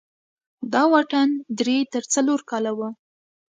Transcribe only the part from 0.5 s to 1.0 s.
دا